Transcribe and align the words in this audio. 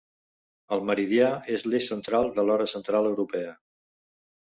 El 0.77 0.79
meridià 0.89 1.27
és 1.55 1.65
l'eix 1.67 1.89
central 1.91 2.31
de 2.39 2.45
l'Hora 2.47 2.67
Central 2.73 3.11
Europea. 3.11 3.53